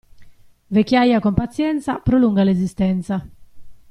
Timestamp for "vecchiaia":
0.71-1.19